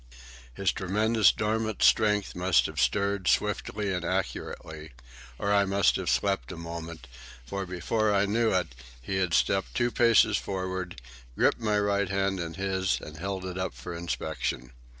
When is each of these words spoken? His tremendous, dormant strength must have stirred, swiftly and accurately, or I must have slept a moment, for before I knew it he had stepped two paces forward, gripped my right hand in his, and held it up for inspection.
His 0.55 0.71
tremendous, 0.71 1.31
dormant 1.31 1.83
strength 1.83 2.33
must 2.35 2.65
have 2.65 2.81
stirred, 2.81 3.27
swiftly 3.27 3.93
and 3.93 4.03
accurately, 4.03 4.93
or 5.37 5.53
I 5.53 5.63
must 5.65 5.95
have 5.97 6.09
slept 6.09 6.51
a 6.51 6.57
moment, 6.57 7.07
for 7.45 7.67
before 7.67 8.11
I 8.11 8.25
knew 8.25 8.49
it 8.51 8.73
he 8.99 9.17
had 9.17 9.35
stepped 9.35 9.75
two 9.75 9.91
paces 9.91 10.37
forward, 10.37 10.99
gripped 11.35 11.59
my 11.59 11.77
right 11.77 12.09
hand 12.09 12.39
in 12.39 12.55
his, 12.55 12.99
and 12.99 13.17
held 13.17 13.45
it 13.45 13.59
up 13.59 13.75
for 13.75 13.93
inspection. 13.93 14.71